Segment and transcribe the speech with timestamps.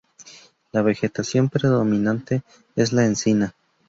[0.71, 2.41] La vegetación predominante
[2.75, 3.53] es la encina.